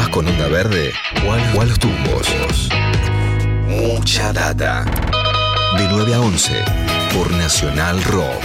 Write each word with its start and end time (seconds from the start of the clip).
¿Vas 0.00 0.08
con 0.08 0.26
onda 0.26 0.48
verde 0.48 0.94
o 1.28 1.60
a 1.60 1.64
los 1.66 1.78
tumbos? 1.78 2.70
Mucha 3.68 4.32
data. 4.32 4.86
De 5.76 5.86
9 5.90 6.14
a 6.14 6.20
11 6.22 6.64
por 7.14 7.30
Nacional 7.32 8.02
Rock. 8.04 8.42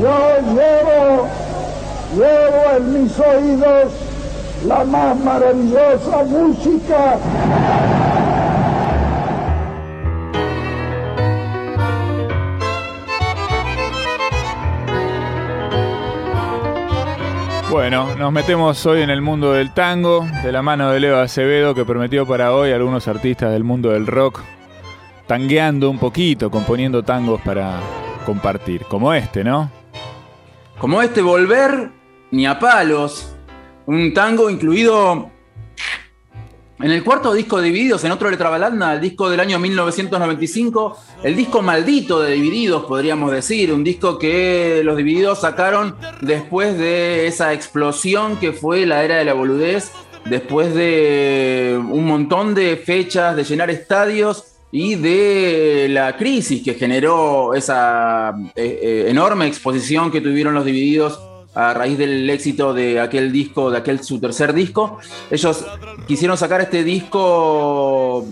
Yo 0.00 0.36
llevo, 0.54 1.28
llevo 2.14 2.76
en 2.76 3.02
mis 3.02 3.18
oídos 3.18 3.92
la 4.64 4.84
más 4.84 5.18
maravillosa 5.18 6.22
música 6.22 7.18
Bueno, 17.72 18.14
nos 18.16 18.30
metemos 18.30 18.84
hoy 18.84 19.00
en 19.00 19.08
el 19.08 19.22
mundo 19.22 19.54
del 19.54 19.72
tango, 19.72 20.26
de 20.44 20.52
la 20.52 20.60
mano 20.60 20.90
de 20.90 21.00
Leo 21.00 21.18
Acevedo, 21.18 21.74
que 21.74 21.86
prometió 21.86 22.26
para 22.26 22.52
hoy 22.52 22.70
algunos 22.70 23.08
artistas 23.08 23.50
del 23.50 23.64
mundo 23.64 23.92
del 23.92 24.06
rock, 24.06 24.40
tangueando 25.26 25.88
un 25.88 25.98
poquito, 25.98 26.50
componiendo 26.50 27.02
tangos 27.02 27.40
para 27.40 27.80
compartir, 28.26 28.84
como 28.84 29.14
este, 29.14 29.42
¿no? 29.42 29.70
Como 30.78 31.00
este, 31.00 31.22
Volver 31.22 31.90
ni 32.30 32.44
a 32.44 32.58
palos, 32.58 33.34
un 33.86 34.12
tango 34.12 34.50
incluido 34.50 35.30
en 36.82 36.90
el 36.90 37.04
cuarto 37.04 37.32
disco 37.32 37.58
de 37.58 37.66
Divididos, 37.66 38.02
en 38.02 38.10
otro 38.10 38.28
letra 38.28 38.50
balanda, 38.50 38.94
el 38.94 39.00
disco 39.00 39.30
del 39.30 39.38
año 39.38 39.58
1995, 39.60 40.98
el 41.22 41.36
disco 41.36 41.62
maldito 41.62 42.20
de 42.20 42.32
Divididos, 42.32 42.86
podríamos 42.86 43.30
decir, 43.30 43.72
un 43.72 43.84
disco 43.84 44.18
que 44.18 44.82
los 44.84 44.96
Divididos 44.96 45.42
sacaron 45.42 45.94
después 46.20 46.76
de 46.76 47.28
esa 47.28 47.52
explosión 47.52 48.36
que 48.36 48.52
fue 48.52 48.84
la 48.84 49.04
era 49.04 49.16
de 49.18 49.24
la 49.24 49.32
boludez, 49.32 49.92
después 50.24 50.74
de 50.74 51.80
un 51.80 52.04
montón 52.04 52.52
de 52.52 52.76
fechas, 52.76 53.36
de 53.36 53.44
llenar 53.44 53.70
estadios 53.70 54.46
y 54.72 54.96
de 54.96 55.86
la 55.88 56.16
crisis 56.16 56.64
que 56.64 56.74
generó 56.74 57.54
esa 57.54 58.34
eh, 58.56 58.80
eh, 58.82 59.04
enorme 59.08 59.46
exposición 59.46 60.10
que 60.10 60.20
tuvieron 60.20 60.54
los 60.54 60.64
Divididos 60.64 61.20
a 61.54 61.74
raíz 61.74 61.98
del 61.98 62.28
éxito 62.30 62.72
de 62.72 63.00
aquel 63.00 63.32
disco, 63.32 63.70
de 63.70 63.78
aquel 63.78 64.02
su 64.02 64.20
tercer 64.20 64.52
disco, 64.52 64.98
ellos 65.30 65.64
quisieron 66.06 66.36
sacar 66.36 66.60
este 66.60 66.82
disco 66.84 68.26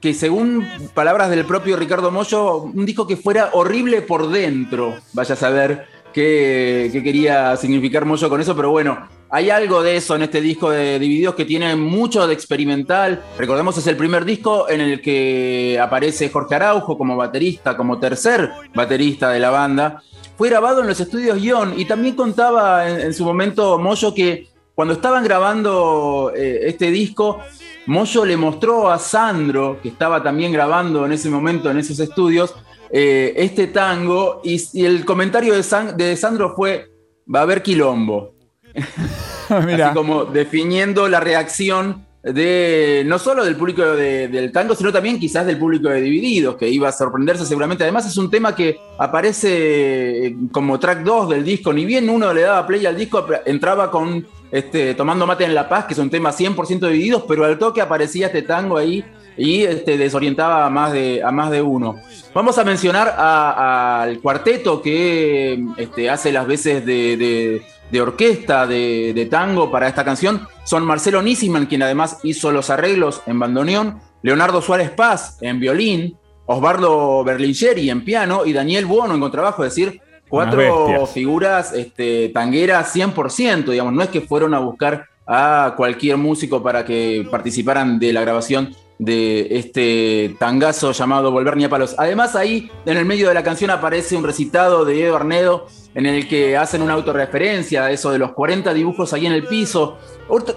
que 0.00 0.14
según 0.14 0.66
palabras 0.94 1.30
del 1.30 1.44
propio 1.44 1.76
Ricardo 1.76 2.10
Mollo, 2.10 2.58
un 2.58 2.84
disco 2.84 3.06
que 3.06 3.16
fuera 3.16 3.50
horrible 3.52 4.02
por 4.02 4.28
dentro, 4.28 4.94
vaya 5.12 5.34
a 5.34 5.38
saber 5.38 5.86
qué, 6.12 6.90
quería 6.92 7.56
significar 7.56 8.04
Mollo 8.04 8.28
con 8.28 8.40
eso, 8.40 8.54
pero 8.56 8.70
bueno, 8.70 9.08
hay 9.30 9.50
algo 9.50 9.82
de 9.82 9.96
eso 9.96 10.16
en 10.16 10.22
este 10.22 10.40
disco 10.40 10.70
de 10.70 10.98
Divididos 10.98 11.34
que 11.34 11.44
tiene 11.44 11.74
mucho 11.76 12.26
de 12.26 12.34
experimental. 12.34 13.22
Recordemos, 13.36 13.76
es 13.76 13.86
el 13.86 13.96
primer 13.96 14.24
disco 14.24 14.68
en 14.68 14.80
el 14.80 15.00
que 15.00 15.78
aparece 15.80 16.30
Jorge 16.30 16.54
Araujo 16.54 16.96
como 16.96 17.16
baterista, 17.16 17.76
como 17.76 17.98
tercer 17.98 18.50
baterista 18.74 19.30
de 19.30 19.40
la 19.40 19.50
banda 19.50 20.02
fue 20.36 20.48
grabado 20.48 20.80
en 20.80 20.88
los 20.88 21.00
estudios 21.00 21.40
Guión. 21.40 21.74
Y 21.78 21.84
también 21.84 22.14
contaba 22.14 22.88
en, 22.88 23.12
su 23.14 23.24
momento 23.24 23.78
Moyo 23.78 24.14
que 24.14 24.48
cuando 24.74 24.94
estaban 24.94 25.24
grabando 25.24 26.32
eh, 26.34 26.60
este 26.64 26.90
disco, 26.90 27.40
Moyo 27.86 28.24
le 28.24 28.36
mostró 28.36 28.90
a 28.90 28.98
Sandro, 28.98 29.80
que 29.82 29.88
estaba 29.88 30.22
también 30.22 30.52
grabando 30.52 31.06
en 31.06 31.12
ese 31.12 31.30
momento 31.30 31.70
en 31.70 31.78
esos 31.78 31.98
estudios, 32.00 32.54
eh, 32.90 33.32
este 33.36 33.68
tango. 33.68 34.40
Y, 34.44 34.84
el 34.84 35.04
comentario 35.04 35.54
de, 35.54 35.64
de, 35.96 36.16
Sandro 36.16 36.54
fue, 36.54 36.90
va 37.32 37.40
a 37.40 37.42
haber 37.42 37.62
quilombo. 37.62 38.34
Así 39.48 39.94
como 39.94 40.24
definiendo 40.24 41.08
la 41.08 41.20
reacción 41.20 42.05
de 42.32 43.04
no 43.06 43.18
solo 43.20 43.44
del 43.44 43.54
público 43.54 43.82
del 43.84 44.50
tango, 44.50 44.74
sino 44.74 44.92
también 44.92 45.18
quizás 45.18 45.46
del 45.46 45.58
público 45.58 45.88
de 45.88 46.00
Divididos, 46.00 46.56
que 46.56 46.68
iba 46.68 46.88
a 46.88 46.92
sorprenderse 46.92 47.46
seguramente. 47.46 47.84
Además 47.84 48.06
es 48.06 48.16
un 48.16 48.30
tema 48.30 48.54
que 48.54 48.80
aparece 48.98 50.26
eh, 50.26 50.36
como 50.50 50.80
track 50.80 51.04
2 51.04 51.30
del 51.30 51.44
disco, 51.44 51.72
ni 51.72 51.84
bien 51.84 52.10
uno 52.10 52.32
le 52.34 52.42
daba 52.42 52.66
play 52.66 52.84
al 52.84 52.96
disco, 52.96 53.24
entraba 53.44 53.90
con 53.90 54.26
este, 54.50 54.94
Tomando 54.94 55.26
Mate 55.26 55.44
en 55.44 55.54
La 55.54 55.68
Paz, 55.68 55.84
que 55.84 55.92
es 55.92 55.98
un 56.00 56.10
tema 56.10 56.32
100% 56.32 56.88
Divididos, 56.88 57.24
pero 57.28 57.44
al 57.44 57.58
toque 57.58 57.80
aparecía 57.80 58.26
este 58.26 58.42
tango 58.42 58.76
ahí 58.76 59.04
y 59.36 59.62
este, 59.62 59.96
desorientaba 59.96 60.66
a 60.66 60.70
más, 60.70 60.92
de, 60.92 61.22
a 61.22 61.30
más 61.30 61.50
de 61.52 61.62
uno. 61.62 61.96
Vamos 62.34 62.58
a 62.58 62.64
mencionar 62.64 63.14
al 63.16 64.18
cuarteto 64.20 64.82
que 64.82 65.64
este, 65.76 66.10
hace 66.10 66.32
las 66.32 66.46
veces 66.46 66.84
de 66.84 67.16
de 67.16 67.62
orquesta 68.00 68.66
de, 68.66 69.28
tango 69.30 69.70
para 69.70 69.88
esta 69.88 70.04
canción 70.04 70.46
son 70.64 70.84
Marcelo 70.84 71.22
Nissiman, 71.22 71.66
quien 71.66 71.82
además 71.82 72.18
hizo 72.22 72.50
los 72.50 72.70
arreglos 72.70 73.22
en 73.26 73.38
bandoneón, 73.38 74.00
Leonardo 74.22 74.60
Suárez 74.60 74.90
Paz 74.90 75.38
en 75.40 75.60
violín, 75.60 76.18
Osvaldo 76.46 77.24
Berlingeri 77.24 77.90
en 77.90 78.04
piano 78.04 78.44
y 78.44 78.52
Daniel 78.52 78.86
Buono 78.86 79.14
en 79.14 79.20
contrabajo, 79.20 79.64
es 79.64 79.74
decir, 79.74 80.00
cuatro 80.28 81.06
figuras 81.06 81.72
este, 81.72 82.30
tangueras 82.30 82.94
100%, 82.94 83.64
digamos, 83.66 83.92
no 83.92 84.02
es 84.02 84.08
que 84.08 84.20
fueron 84.20 84.54
a 84.54 84.58
buscar 84.58 85.06
a 85.26 85.74
cualquier 85.76 86.16
músico 86.16 86.62
para 86.62 86.84
que 86.84 87.26
participaran 87.30 87.98
de 87.98 88.12
la 88.12 88.20
grabación 88.20 88.74
de 88.98 89.48
este 89.50 90.36
tangazo 90.38 90.92
llamado 90.92 91.30
Volver 91.30 91.56
ni 91.56 91.64
a 91.64 91.68
palos. 91.68 91.94
Además, 91.98 92.34
ahí 92.34 92.70
en 92.84 92.96
el 92.96 93.04
medio 93.04 93.28
de 93.28 93.34
la 93.34 93.42
canción 93.42 93.70
aparece 93.70 94.16
un 94.16 94.24
recitado 94.24 94.84
de 94.84 95.04
Edo 95.04 95.16
Arnedo 95.16 95.66
en 95.94 96.06
el 96.06 96.28
que 96.28 96.56
hacen 96.56 96.82
una 96.82 96.92
autorreferencia 96.92 97.84
a 97.84 97.90
eso 97.90 98.10
de 98.10 98.18
los 98.18 98.32
40 98.32 98.74
dibujos 98.74 99.12
ahí 99.12 99.26
en 99.26 99.32
el 99.32 99.44
piso. 99.44 99.96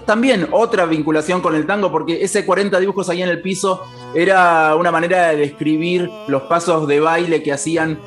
También 0.04 0.48
otra 0.50 0.84
vinculación 0.84 1.40
con 1.40 1.54
el 1.54 1.66
tango, 1.66 1.90
porque 1.90 2.22
ese 2.22 2.44
40 2.44 2.78
dibujos 2.78 3.08
ahí 3.08 3.22
en 3.22 3.28
el 3.30 3.40
piso 3.40 3.82
era 4.14 4.76
una 4.76 4.90
manera 4.90 5.28
de 5.28 5.36
describir 5.36 6.10
los 6.28 6.42
pasos 6.42 6.86
de 6.86 7.00
baile 7.00 7.42
que 7.42 7.52
hacían 7.52 7.98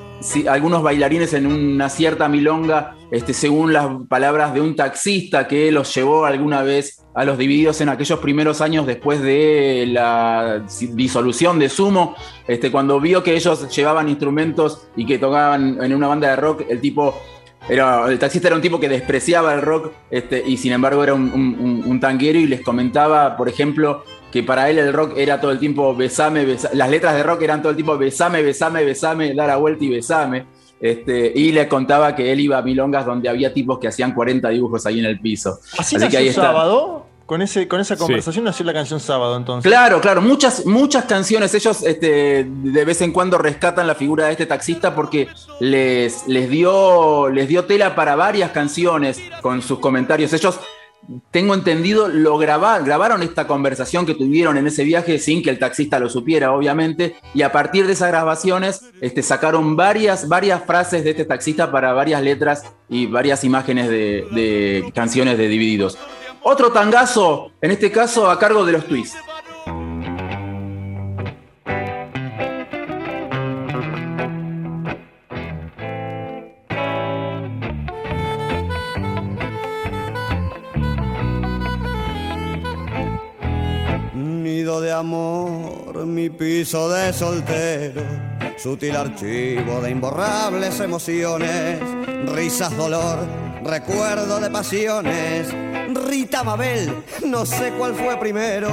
algunos 0.49 0.83
bailarines 0.83 1.33
en 1.33 1.47
una 1.47 1.89
cierta 1.89 2.27
milonga, 2.29 2.95
este, 3.11 3.33
según 3.33 3.73
las 3.73 3.87
palabras 4.07 4.53
de 4.53 4.61
un 4.61 4.75
taxista 4.75 5.47
que 5.47 5.71
los 5.71 5.93
llevó 5.93 6.25
alguna 6.25 6.63
vez 6.63 7.03
a 7.15 7.25
los 7.25 7.37
divididos 7.37 7.79
en 7.81 7.89
aquellos 7.89 8.19
primeros 8.19 8.61
años 8.61 8.87
después 8.87 9.21
de 9.21 9.85
la 9.87 10.63
disolución 10.93 11.59
de 11.59 11.69
Sumo, 11.69 12.15
este, 12.47 12.71
cuando 12.71 12.99
vio 12.99 13.23
que 13.23 13.35
ellos 13.35 13.73
llevaban 13.75 14.09
instrumentos 14.09 14.87
y 14.95 15.05
que 15.05 15.19
tocaban 15.19 15.83
en 15.83 15.93
una 15.93 16.07
banda 16.07 16.29
de 16.29 16.35
rock, 16.35 16.63
el 16.69 16.81
tipo 16.81 17.13
era, 17.69 18.07
el 18.07 18.19
taxista 18.19 18.47
era 18.47 18.55
un 18.55 18.61
tipo 18.61 18.79
que 18.79 18.89
despreciaba 18.89 19.53
el 19.53 19.61
rock 19.61 19.91
este, 20.11 20.43
y 20.45 20.57
sin 20.57 20.73
embargo 20.73 21.03
era 21.03 21.13
un, 21.13 21.83
un, 21.85 21.99
tanguero 21.99 22.39
y 22.39 22.47
les 22.47 22.61
comentaba, 22.61 23.37
por 23.37 23.47
ejemplo, 23.47 24.03
que 24.33 24.41
para 24.41 24.67
él 24.67 24.79
el 24.79 24.91
rock 24.91 25.13
era 25.15 25.39
todo 25.39 25.51
el 25.51 25.59
tiempo 25.59 25.95
besame, 25.95 26.43
besame, 26.43 26.75
las 26.75 26.89
letras 26.89 27.13
de 27.13 27.21
rock 27.21 27.43
eran 27.43 27.61
todo 27.61 27.69
el 27.69 27.75
tiempo 27.75 27.95
besame, 27.99 28.41
besame, 28.41 28.83
besame, 28.83 29.35
dar 29.35 29.51
a 29.51 29.57
vuelta 29.57 29.85
y 29.85 29.89
besame. 29.89 30.47
Este, 30.81 31.31
y 31.35 31.51
le 31.51 31.67
contaba 31.67 32.15
que 32.15 32.31
él 32.31 32.39
iba 32.39 32.57
a 32.57 32.63
milongas 32.63 33.05
donde 33.05 33.29
había 33.29 33.53
tipos 33.53 33.77
que 33.77 33.89
hacían 33.89 34.11
40 34.11 34.49
dibujos 34.49 34.87
ahí 34.87 35.01
en 35.01 35.05
el 35.05 35.19
piso. 35.19 35.59
¿Así, 35.77 35.97
que 35.97 36.17
ahí 36.17 36.33
sábado? 36.33 37.05
Con, 37.27 37.43
ese, 37.43 37.67
con 37.67 37.79
esa 37.79 37.95
conversación 37.95 38.43
nació 38.43 38.65
la 38.65 38.73
canción 38.73 38.99
Sábado, 38.99 39.37
entonces. 39.37 39.69
Claro, 39.69 40.01
claro, 40.01 40.19
muchas, 40.23 40.65
muchas 40.65 41.05
canciones. 41.05 41.53
Ellos 41.53 41.83
este, 41.83 42.47
de 42.47 42.85
vez 42.85 43.01
en 43.01 43.11
cuando 43.11 43.37
rescatan 43.37 43.85
la 43.85 43.93
figura 43.93 44.25
de 44.25 44.31
este 44.31 44.47
taxista 44.47 44.95
porque 44.95 45.29
les, 45.59 46.27
les, 46.27 46.49
dio, 46.49 47.29
les 47.29 47.47
dio 47.47 47.65
tela 47.65 47.93
para 47.93 48.15
varias 48.15 48.49
canciones 48.49 49.21
con 49.43 49.61
sus 49.61 49.77
comentarios. 49.77 50.33
Ellos 50.33 50.59
tengo 51.31 51.53
entendido, 51.53 52.07
lo 52.07 52.37
grabaron 52.37 53.23
esta 53.23 53.47
conversación 53.47 54.05
que 54.05 54.15
tuvieron 54.15 54.57
en 54.57 54.67
ese 54.67 54.83
viaje 54.83 55.19
sin 55.19 55.43
que 55.43 55.49
el 55.49 55.59
taxista 55.59 55.99
lo 55.99 56.09
supiera, 56.09 56.53
obviamente, 56.53 57.15
y 57.33 57.41
a 57.41 57.51
partir 57.51 57.87
de 57.87 57.93
esas 57.93 58.09
grabaciones 58.09 58.81
este, 59.01 59.21
sacaron 59.21 59.75
varias, 59.75 60.27
varias 60.27 60.63
frases 60.65 61.03
de 61.03 61.11
este 61.11 61.25
taxista 61.25 61.71
para 61.71 61.93
varias 61.93 62.21
letras 62.21 62.63
y 62.89 63.05
varias 63.05 63.43
imágenes 63.43 63.89
de, 63.89 64.25
de 64.31 64.91
canciones 64.93 65.37
de 65.37 65.47
Divididos. 65.47 65.97
Otro 66.41 66.71
tangazo, 66.71 67.51
en 67.61 67.71
este 67.71 67.91
caso 67.91 68.29
a 68.29 68.37
cargo 68.37 68.65
de 68.65 68.73
los 68.73 68.85
Twists. 68.85 69.17
De 84.81 84.91
amor, 84.91 86.05
mi 86.05 86.29
piso 86.29 86.89
de 86.89 87.13
soltero, 87.13 88.01
sutil 88.57 88.95
archivo 88.95 89.81
de 89.81 89.91
imborrables 89.91 90.79
emociones, 90.79 91.79
risas, 92.27 92.75
dolor, 92.75 93.19
recuerdo 93.63 94.39
de 94.39 94.49
pasiones, 94.49 95.47
Rita 96.07 96.43
Mabel, 96.43 97.03
no 97.25 97.45
sé 97.45 97.71
cuál 97.77 97.95
fue 97.95 98.17
primero, 98.17 98.69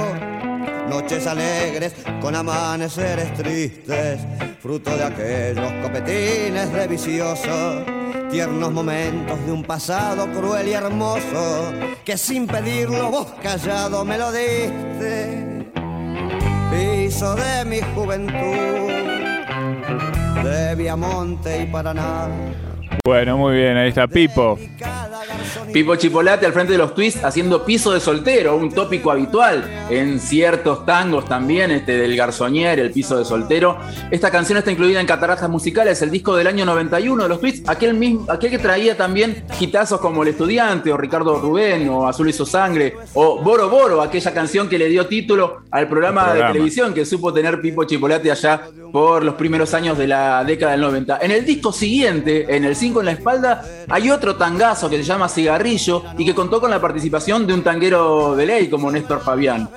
noches 0.89 1.27
alegres 1.27 1.93
con 2.21 2.35
amaneceres 2.35 3.33
tristes, 3.33 4.19
fruto 4.61 4.95
de 4.95 5.03
aquellos 5.03 5.71
copetines 5.83 6.71
de 6.73 6.87
vicioso 6.87 7.85
tiernos 8.31 8.71
momentos 8.71 9.45
de 9.45 9.51
un 9.51 9.61
pasado 9.61 10.25
cruel 10.31 10.69
y 10.69 10.71
hermoso, 10.71 11.73
que 12.05 12.17
sin 12.17 12.47
pedirlo 12.47 13.11
vos 13.11 13.27
callado 13.43 14.05
me 14.05 14.17
lo 14.17 14.31
diste. 14.31 15.50
De 17.11 17.65
mi 17.65 17.81
juventud, 17.93 18.87
de 20.43 20.75
Viamonte 20.75 21.63
y 21.63 21.65
Paraná. 21.65 22.29
Bueno, 23.05 23.37
muy 23.37 23.57
bien, 23.57 23.75
ahí 23.75 23.89
está 23.89 24.07
Pipo. 24.07 24.57
Pipo 25.71 25.95
Chipolate 25.95 26.45
al 26.45 26.53
frente 26.53 26.73
de 26.73 26.77
los 26.77 26.93
twists 26.93 27.23
haciendo 27.23 27.63
piso 27.63 27.93
de 27.93 27.99
soltero, 27.99 28.57
un 28.57 28.71
tópico 28.71 29.09
habitual 29.11 29.63
en 29.89 30.19
ciertos 30.19 30.85
tangos 30.85 31.25
también, 31.25 31.71
este 31.71 31.97
del 31.97 32.15
Garzoñer, 32.15 32.79
el 32.79 32.91
piso 32.91 33.17
de 33.17 33.25
soltero. 33.25 33.77
Esta 34.09 34.31
canción 34.31 34.57
está 34.57 34.71
incluida 34.71 34.99
en 34.99 35.07
Cataratas 35.07 35.49
Musicales, 35.49 36.01
el 36.01 36.11
disco 36.11 36.35
del 36.35 36.47
año 36.47 36.65
91 36.65 37.23
de 37.23 37.29
los 37.29 37.39
twists, 37.39 37.69
aquel, 37.69 37.93
mismo, 37.93 38.25
aquel 38.29 38.51
que 38.51 38.59
traía 38.59 38.97
también 38.97 39.45
hitazos 39.59 40.01
como 40.01 40.23
El 40.23 40.29
Estudiante 40.29 40.91
o 40.91 40.97
Ricardo 40.97 41.39
Rubén 41.39 41.87
o 41.89 42.07
Azul 42.07 42.29
hizo 42.29 42.45
sangre 42.45 42.95
o 43.13 43.41
Boro 43.41 43.69
Boro, 43.69 44.01
aquella 44.01 44.33
canción 44.33 44.67
que 44.67 44.77
le 44.77 44.87
dio 44.87 45.07
título 45.07 45.61
al 45.71 45.87
programa, 45.87 46.25
programa. 46.25 46.47
de 46.47 46.53
televisión 46.53 46.93
que 46.93 47.05
supo 47.05 47.33
tener 47.33 47.61
Pipo 47.61 47.85
Chipolate 47.85 48.31
allá 48.31 48.61
por 48.91 49.23
los 49.23 49.35
primeros 49.35 49.73
años 49.73 49.97
de 49.97 50.07
la 50.07 50.43
década 50.43 50.73
del 50.73 50.81
90. 50.81 51.19
En 51.21 51.31
el 51.31 51.45
disco 51.45 51.71
siguiente, 51.71 52.53
en 52.55 52.65
el 52.65 52.75
5 52.75 52.99
en 52.99 53.05
la 53.05 53.11
espalda, 53.13 53.63
hay 53.89 54.09
otro 54.09 54.35
tangazo 54.35 54.89
que 54.89 54.97
se 54.97 55.03
llama 55.03 55.29
Y 56.17 56.25
que 56.25 56.33
contó 56.33 56.59
con 56.59 56.71
la 56.71 56.81
participación 56.81 57.45
de 57.45 57.53
un 57.53 57.63
tanguero 57.63 58.35
de 58.35 58.45
ley 58.45 58.69
como 58.69 58.91
Néstor 58.91 59.21
Fabián. 59.21 59.69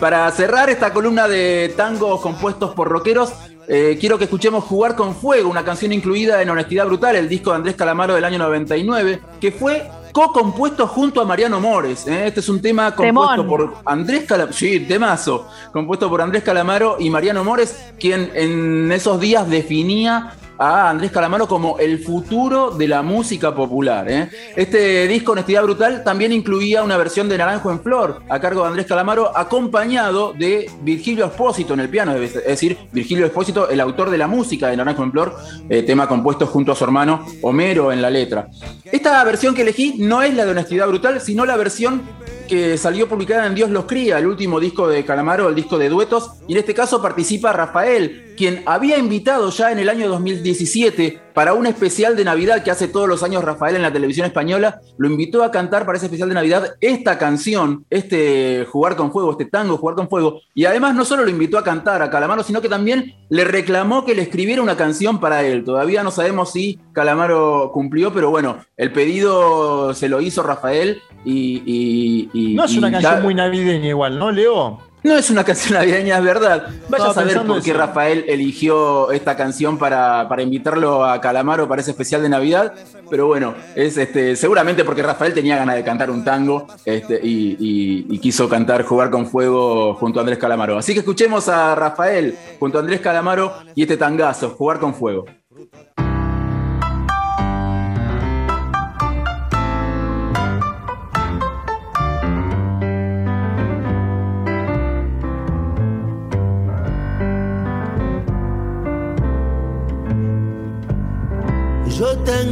Para 0.00 0.30
cerrar 0.32 0.68
esta 0.68 0.92
columna 0.92 1.28
de 1.28 1.72
tangos 1.76 2.20
compuestos 2.20 2.72
por 2.74 2.88
rockeros, 2.88 3.32
eh, 3.68 3.96
quiero 4.00 4.18
que 4.18 4.24
escuchemos 4.24 4.64
Jugar 4.64 4.96
con 4.96 5.14
Fuego, 5.14 5.48
una 5.48 5.64
canción 5.64 5.92
incluida 5.92 6.42
en 6.42 6.50
Honestidad 6.50 6.86
Brutal, 6.86 7.16
el 7.16 7.28
disco 7.28 7.50
de 7.50 7.56
Andrés 7.56 7.76
Calamaro 7.76 8.14
del 8.14 8.24
año 8.24 8.38
99, 8.38 9.20
que 9.40 9.52
fue 9.52 9.88
co-compuesto 10.12 10.86
junto 10.86 11.20
a 11.20 11.24
Mariano 11.24 11.60
Mores. 11.60 12.06
¿eh? 12.06 12.26
Este 12.26 12.40
es 12.40 12.48
un 12.48 12.60
tema 12.60 12.94
compuesto 12.94 13.42
Temón. 13.42 13.46
por 13.46 13.74
Andrés 13.84 14.24
Calamaro. 14.24 14.52
Sí, 14.52 14.80
temazo. 14.80 15.48
Compuesto 15.72 16.08
por 16.10 16.20
Andrés 16.20 16.42
Calamaro 16.42 16.96
y 16.98 17.08
Mariano 17.08 17.44
Mores, 17.44 17.92
quien 17.98 18.30
en 18.34 18.90
esos 18.92 19.20
días 19.20 19.48
definía 19.48 20.34
a 20.62 20.90
Andrés 20.90 21.10
Calamaro 21.10 21.48
como 21.48 21.76
el 21.80 21.98
futuro 21.98 22.70
de 22.70 22.86
la 22.86 23.02
música 23.02 23.52
popular. 23.52 24.08
¿eh? 24.08 24.30
Este 24.54 25.08
disco, 25.08 25.32
Honestidad 25.32 25.64
Brutal, 25.64 26.04
también 26.04 26.32
incluía 26.32 26.84
una 26.84 26.96
versión 26.96 27.28
de 27.28 27.36
Naranjo 27.36 27.72
en 27.72 27.80
Flor, 27.80 28.22
a 28.28 28.38
cargo 28.38 28.62
de 28.62 28.68
Andrés 28.68 28.86
Calamaro, 28.86 29.36
acompañado 29.36 30.32
de 30.32 30.70
Virgilio 30.82 31.24
Espósito 31.24 31.74
en 31.74 31.80
el 31.80 31.88
piano, 31.88 32.14
es 32.14 32.34
decir, 32.34 32.78
Virgilio 32.92 33.26
Espósito, 33.26 33.68
el 33.70 33.80
autor 33.80 34.08
de 34.08 34.18
la 34.18 34.28
música 34.28 34.68
de 34.68 34.76
Naranjo 34.76 35.02
en 35.02 35.10
Flor, 35.10 35.36
eh, 35.68 35.82
tema 35.82 36.06
compuesto 36.06 36.46
junto 36.46 36.70
a 36.70 36.76
su 36.76 36.84
hermano 36.84 37.26
Homero 37.42 37.90
en 37.90 38.00
la 38.00 38.10
letra. 38.10 38.48
Esta 38.84 39.24
versión 39.24 39.56
que 39.56 39.62
elegí 39.62 39.96
no 39.98 40.22
es 40.22 40.32
la 40.32 40.44
de 40.44 40.52
Honestidad 40.52 40.86
Brutal, 40.86 41.20
sino 41.20 41.44
la 41.44 41.56
versión 41.56 42.02
que 42.48 42.76
salió 42.76 43.08
publicada 43.08 43.46
en 43.46 43.54
Dios 43.54 43.70
los 43.70 43.86
cría, 43.86 44.18
el 44.18 44.26
último 44.26 44.60
disco 44.60 44.88
de 44.88 45.04
Calamaro, 45.04 45.48
el 45.48 45.54
disco 45.54 45.78
de 45.78 45.88
duetos, 45.88 46.32
y 46.48 46.52
en 46.52 46.58
este 46.58 46.74
caso 46.74 47.00
participa 47.00 47.52
Rafael, 47.52 48.34
quien 48.36 48.62
había 48.66 48.98
invitado 48.98 49.50
ya 49.50 49.72
en 49.72 49.78
el 49.78 49.88
año 49.88 50.08
2017 50.08 51.21
para 51.34 51.54
un 51.54 51.66
especial 51.66 52.16
de 52.16 52.24
Navidad 52.24 52.62
que 52.62 52.70
hace 52.70 52.88
todos 52.88 53.08
los 53.08 53.22
años 53.22 53.44
Rafael 53.44 53.76
en 53.76 53.82
la 53.82 53.92
televisión 53.92 54.26
española, 54.26 54.80
lo 54.98 55.08
invitó 55.08 55.42
a 55.42 55.50
cantar 55.50 55.86
para 55.86 55.96
ese 55.96 56.06
especial 56.06 56.28
de 56.28 56.34
Navidad 56.34 56.74
esta 56.80 57.18
canción, 57.18 57.84
este 57.90 58.66
Jugar 58.70 58.96
con 58.96 59.12
Fuego, 59.12 59.32
este 59.32 59.46
tango 59.46 59.76
Jugar 59.76 59.96
con 59.96 60.08
Fuego, 60.08 60.40
y 60.54 60.64
además 60.64 60.94
no 60.94 61.04
solo 61.04 61.24
lo 61.24 61.30
invitó 61.30 61.58
a 61.58 61.64
cantar 61.64 62.02
a 62.02 62.10
Calamaro, 62.10 62.42
sino 62.42 62.60
que 62.60 62.68
también 62.68 63.14
le 63.28 63.44
reclamó 63.44 64.04
que 64.04 64.14
le 64.14 64.22
escribiera 64.22 64.62
una 64.62 64.76
canción 64.76 65.20
para 65.20 65.42
él. 65.42 65.64
Todavía 65.64 66.02
no 66.02 66.10
sabemos 66.10 66.52
si 66.52 66.78
Calamaro 66.92 67.70
cumplió, 67.72 68.12
pero 68.12 68.30
bueno, 68.30 68.58
el 68.76 68.92
pedido 68.92 69.94
se 69.94 70.08
lo 70.08 70.20
hizo 70.20 70.42
Rafael 70.42 71.00
y... 71.24 71.62
y, 71.64 72.30
y 72.32 72.54
no 72.54 72.64
es 72.64 72.76
una 72.76 72.88
y 72.88 72.92
canción 72.92 73.22
muy 73.22 73.34
navideña 73.34 73.88
igual, 73.88 74.18
¿no, 74.18 74.30
Leo? 74.30 74.91
No 75.04 75.16
es 75.16 75.30
una 75.30 75.42
canción 75.42 75.74
navideña, 75.74 76.18
es 76.18 76.24
verdad. 76.24 76.68
Vaya 76.88 77.06
a 77.10 77.14
saber 77.14 77.34
por 77.46 77.62
qué 77.62 77.70
eso. 77.70 77.78
Rafael 77.78 78.24
eligió 78.28 79.10
esta 79.10 79.36
canción 79.36 79.76
para, 79.76 80.28
para 80.28 80.42
invitarlo 80.42 81.04
a 81.04 81.20
Calamaro 81.20 81.66
para 81.66 81.80
ese 81.82 81.90
especial 81.90 82.22
de 82.22 82.28
Navidad. 82.28 82.72
Pero 83.10 83.26
bueno, 83.26 83.54
es 83.74 83.96
este, 83.98 84.36
seguramente 84.36 84.84
porque 84.84 85.02
Rafael 85.02 85.34
tenía 85.34 85.56
ganas 85.56 85.74
de 85.74 85.82
cantar 85.82 86.08
un 86.10 86.24
tango 86.24 86.66
este, 86.84 87.18
y, 87.22 87.56
y- 87.58 88.06
y 88.14 88.18
quiso 88.20 88.48
cantar 88.48 88.84
Jugar 88.84 89.10
con 89.10 89.26
Fuego 89.26 89.94
junto 89.94 90.20
a 90.20 90.22
Andrés 90.22 90.38
Calamaro. 90.38 90.78
Así 90.78 90.92
que 90.92 91.00
escuchemos 91.00 91.48
a 91.48 91.74
Rafael 91.74 92.36
junto 92.60 92.78
a 92.78 92.80
Andrés 92.82 93.00
Calamaro 93.00 93.54
y 93.74 93.82
este 93.82 93.96
tangazo, 93.96 94.50
Jugar 94.50 94.78
con 94.78 94.94
Fuego. 94.94 95.24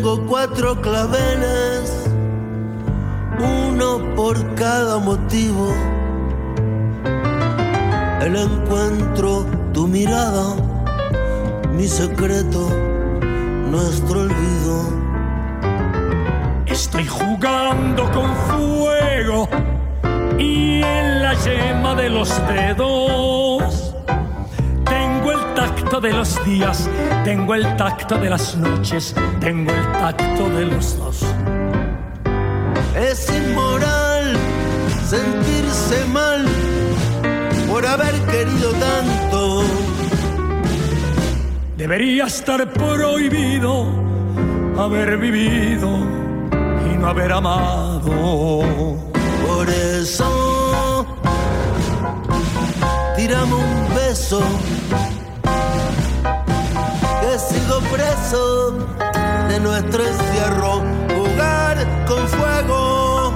Tengo 0.00 0.26
cuatro 0.26 0.80
claveles, 0.80 2.08
uno 3.38 4.14
por 4.16 4.54
cada 4.54 4.96
motivo. 4.98 5.74
El 8.22 8.34
encuentro, 8.34 9.44
tu 9.74 9.86
mirada, 9.86 10.56
mi 11.74 11.86
secreto, 11.86 12.70
nuestro 13.70 14.20
olvido. 14.20 14.76
Estoy 16.64 17.04
jugando 17.04 18.10
con 18.10 18.34
fuego 18.48 19.48
y 20.38 20.80
en 20.82 21.22
la 21.22 21.34
yema 21.34 21.94
de 21.94 22.08
los 22.08 22.30
dedos 22.48 23.39
tacto 25.90 26.06
de 26.06 26.12
los 26.12 26.44
días, 26.44 26.88
tengo 27.24 27.52
el 27.52 27.76
tacto 27.76 28.16
de 28.16 28.30
las 28.30 28.56
noches, 28.56 29.12
tengo 29.40 29.72
el 29.72 29.82
tacto 29.90 30.48
de 30.48 30.66
los 30.66 30.96
dos. 30.96 31.26
Es 32.94 33.28
inmoral 33.28 34.36
sentirse 35.04 36.04
mal 36.12 36.46
por 37.68 37.84
haber 37.84 38.14
querido 38.26 38.70
tanto. 38.70 39.64
Debería 41.76 42.26
estar 42.26 42.72
prohibido 42.72 43.88
haber 44.78 45.16
vivido 45.16 45.88
y 46.88 46.98
no 46.98 47.08
haber 47.08 47.32
amado. 47.32 48.94
Por 49.44 49.68
eso, 49.68 51.04
tirame 53.16 53.54
un 53.54 53.94
beso. 53.96 54.40
Preso 57.78 58.72
de 59.48 59.60
nuestro 59.60 60.02
encierro. 60.04 60.82
Jugar 61.14 61.76
con 62.06 62.26
fuego. 62.28 63.32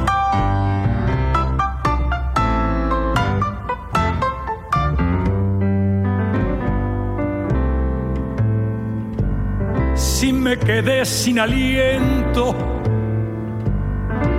Si 9.94 10.32
me 10.32 10.58
quedé 10.58 11.04
sin 11.04 11.38
aliento 11.38 12.54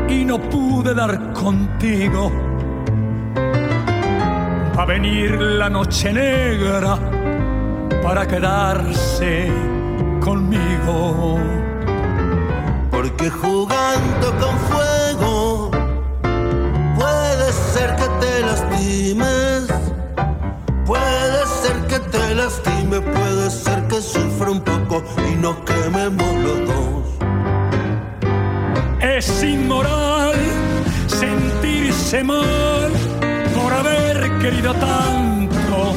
y 0.10 0.26
no 0.26 0.40
pude 0.40 0.94
dar 0.94 1.32
contigo, 1.32 2.32
va 4.78 4.84
a 4.84 4.86
venir 4.86 5.40
la 5.40 5.70
noche 5.70 6.12
negra 6.12 6.98
para 8.04 8.28
quedarse 8.28 9.75
conmigo. 10.26 11.40
Porque 12.90 13.30
jugando 13.30 14.28
con 14.42 14.58
fuego 14.70 15.72
puede 16.98 17.52
ser 17.74 17.96
que 17.96 18.08
te 18.22 18.42
lastimes, 18.42 19.64
puede 20.86 21.42
ser 21.62 21.78
que 21.88 22.00
te 22.00 22.36
lastime, 22.36 23.00
puede 23.02 23.50
ser 23.52 23.88
que 23.88 24.02
sufra 24.02 24.50
un 24.50 24.62
poco 24.62 25.04
y 25.32 25.36
nos 25.36 25.58
quememos 25.58 26.34
los 26.46 26.60
dos. 26.72 27.04
Es 29.02 29.44
inmoral 29.44 30.34
sentirse 31.08 32.24
mal 32.24 32.92
por 33.56 33.72
haber 33.72 34.40
querido 34.40 34.74
tanto. 34.74 35.94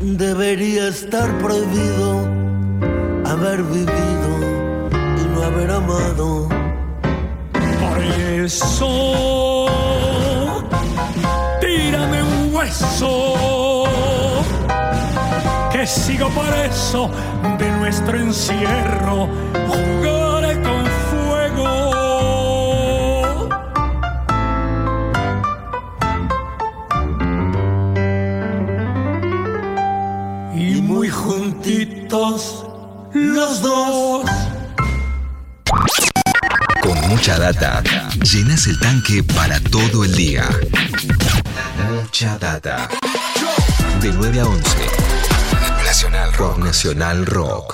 Debería 0.00 0.88
estar 0.88 1.28
prohibido 1.38 2.44
haber 3.34 3.62
vivido 3.64 4.30
y 5.18 5.26
no 5.34 5.42
haber 5.42 5.70
amado. 5.70 6.48
Por 7.80 8.02
eso, 8.44 9.66
tírame 11.60 12.22
un 12.22 12.54
hueso, 12.54 13.84
que 15.72 15.86
sigo 15.86 16.28
por 16.30 16.46
eso 16.70 17.10
de 17.58 17.70
nuestro 17.72 18.18
encierro, 18.18 19.28
jugaré 19.68 20.62
con 20.62 20.86
fuego. 21.10 21.90
Y 30.54 30.80
muy 30.82 31.08
juntitos 31.08 32.63
los 33.14 33.62
dos. 33.62 34.24
Con 36.82 37.08
mucha 37.08 37.38
data, 37.38 37.82
llenas 38.22 38.66
el 38.66 38.78
tanque 38.80 39.22
para 39.22 39.60
todo 39.60 40.04
el 40.04 40.14
día. 40.14 40.48
Mucha 41.92 42.36
data. 42.38 42.88
De 44.00 44.12
9 44.12 44.40
a 44.40 44.46
11. 44.46 44.76
Nacional 45.84 46.32
Rock. 46.34 46.58
Nacional 46.58 47.26
Rock. 47.26 47.72